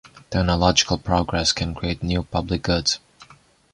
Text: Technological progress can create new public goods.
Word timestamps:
Technological 0.31 0.97
progress 0.97 1.51
can 1.53 1.75
create 1.75 2.01
new 2.01 2.23
public 2.23 2.63
goods. 2.63 2.97